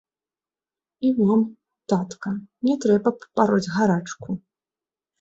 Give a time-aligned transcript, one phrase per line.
[1.09, 1.41] І вам,
[1.95, 2.29] татка,
[2.71, 4.29] не трэба б пароць гарачку.